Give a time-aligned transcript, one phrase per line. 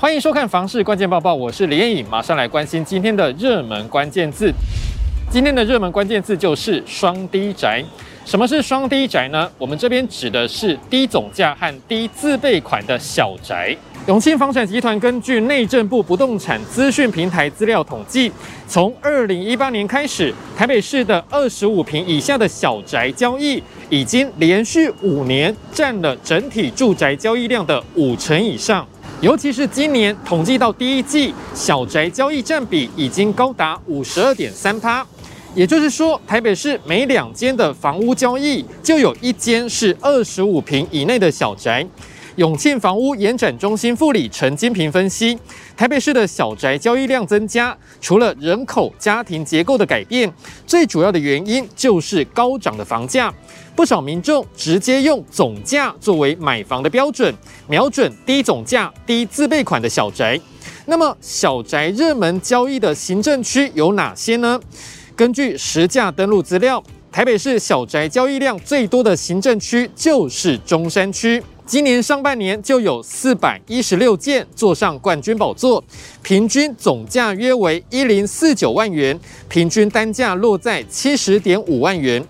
[0.00, 4.48] 欢迎收看房市关键报报，我是连颖，马上来关心今天的热门关键字。
[5.28, 7.84] 今天的热门关键字就是双低宅。
[8.24, 9.50] 什么是双低宅呢？
[9.58, 13.76] 我们这边指的是低总价和低自备款的小宅。
[14.06, 18.30] 永庆房产集团根据内政部不动产资讯平台资料统计，
[18.68, 23.60] 从二零一八年开始，台北市的二十五坪以下的小宅交易，
[23.90, 28.86] 已经连续五年占了整体住宅交易量的五成以上。
[29.20, 35.04] 尤其是今年统计到第一季，小宅交易占比已经高达五十二点三趴。
[35.56, 41.84] 也就是说，台北市每两间的房屋交易，就有一间是二十五坪以内的小宅。
[42.38, 45.36] 永庆房屋延展中心副理陈金平分析，
[45.76, 50.32] 台北市的小宅交易量增加，除了人口家庭结构的改变，
[50.64, 53.34] 最主要的原因就是高涨的房价。
[53.74, 57.34] 不少民众直接用总价作为买房的标准，
[57.66, 60.40] 瞄准低总价、低自备款的小宅。
[60.86, 64.60] 那么，小宅热门交易的行政区有哪些呢？
[65.16, 71.42] 根据实价登录资料，台北市小宅交易量最多的行政区就是中山区。
[71.68, 75.84] 今年上半年就有四百一十六件坐上冠军宝座，
[76.22, 82.26] 平均总价约为一零四九万元，平均单价落在七十点五万元。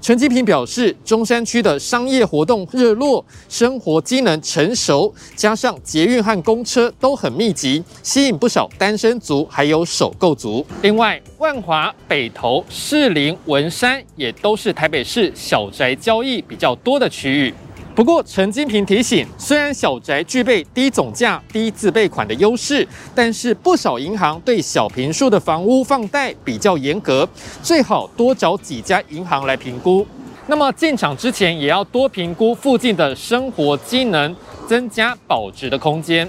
[0.00, 10.66] 陈金平表示，中山区的商业活动热络，生活机能成熟，加上捷运和公车都很密集，吸引不少单身族还有首购族。
[10.82, 17.54] 另外，万华、北投、士林、文山也都是台北市小宅交易比较多的区域。
[17.94, 27.28] 不过，陈金平提醒，虽然小宅具备低总价、低自备款的优势，但是不少银行对小坪数的房屋放贷比较严格，
[27.62, 30.06] 最好多找几家银行来评估。
[30.46, 34.34] 那么进场之前也要多评估附近的生活机能，
[34.66, 36.26] 增加保值的空间。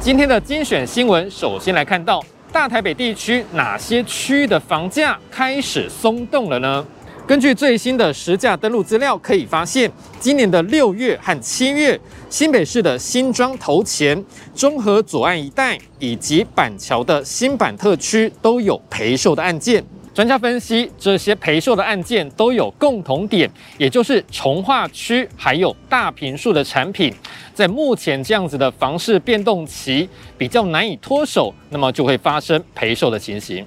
[0.00, 6.84] 今天的精选新闻，首先来看到大台北地区哪些区域的房价开始松动了呢？
[7.24, 14.22] 根据最新的实价登录资料，可以发现，今年的六月和七月，新北市的新庄头前、
[14.54, 19.82] 中和左岸一带以及板桥的新板特区都有赔售的案件。
[20.12, 27.14] 专家分析，这些赔售的案件都有共同点，也就是重划区还有大坪数的产品，
[27.54, 30.06] 在目前这样子的房市变动期
[30.36, 33.64] 比较难以脱手，那么就会发生赔售的情形。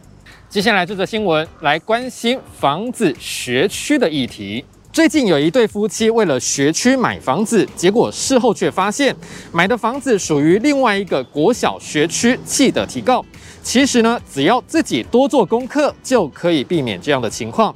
[0.55, 4.63] 接下来这则新闻来关心房子学区的议题。
[4.93, 9.13] 最近有一对夫妻为了学区买房子，结果事后却发现
[9.51, 13.21] 买的房子属于另外一个国小学区，气得提告。
[13.61, 17.75] 其实呢，只要自己多做功课，就可以避免这样的情况。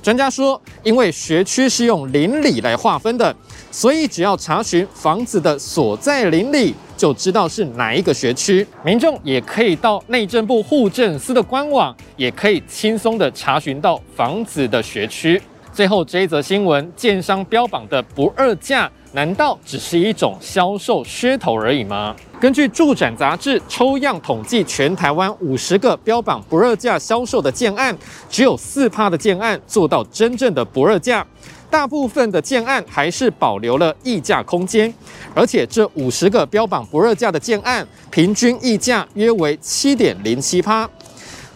[0.00, 3.34] 专家说，因为学区是用邻里来划分的，
[3.72, 6.72] 所以只要查询房子的所在邻里。
[7.02, 15.42] 就知道是哪一个学区，民众也可以到内政部户政司的官网，也可以轻松的查询到房子的学区。
[15.72, 22.14] 最后这一则新闻，建商标榜的不二价，难道只是一种销售噱头而已吗？
[22.40, 27.92] 根据住展杂志抽样统计，全台湾五十个标榜不二价销售的建案，
[28.30, 31.26] 只有四趴的建案做到真正的不二价。
[31.72, 34.92] 大部分的建案还是保留了议价空间，
[35.34, 40.86] 而且这五十个标榜不二价的建案，平均溢价约为七点零七趴。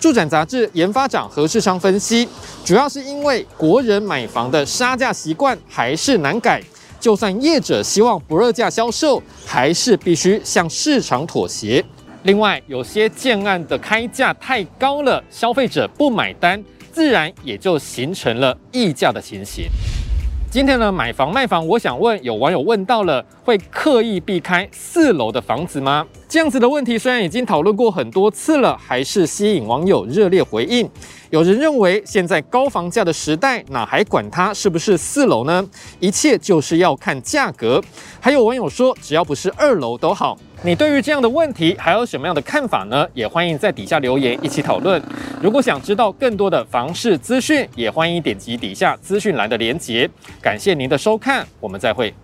[0.01, 2.27] 住展杂志研发长何世昌分析，
[2.65, 6.63] 主要是因为国人买房的杀价习惯还是难改，
[6.99, 11.85] 就算业者希望不二价销售，还是必须向市场妥协。
[12.23, 19.67] 另外，有些建案的开价太高了，消费者不买单，自然也就形成了议价的情形。
[20.57, 26.07] 今天呢，买房卖房，我想问有网友问到了，会刻意避开四楼的房子吗？
[26.27, 30.89] 这样子的问题虽然已经讨论过很多次了，还是吸引网友热烈回应。
[31.31, 35.67] 有人认为，现在高房价的时代，哪还管它是不是四楼呢？
[35.99, 37.83] 一切就是要看价格。
[38.21, 40.39] 还有网友说，只要不是二楼都好。
[40.63, 43.07] 你对于这样的问题还有什么样的看法呢？
[43.13, 45.03] 也欢迎在底下留言一起讨论。
[45.43, 50.09] 如果想知道更多的房市资讯，也欢迎点击底下资讯栏的连结。
[50.41, 52.15] 感谢您的收看，我们再会。